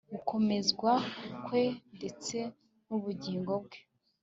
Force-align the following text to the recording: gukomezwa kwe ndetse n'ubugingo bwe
gukomezwa 0.13 0.91
kwe 1.45 1.63
ndetse 1.97 2.37
n'ubugingo 2.87 3.51
bwe 3.63 3.79